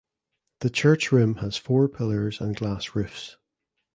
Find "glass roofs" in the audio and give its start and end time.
2.57-3.37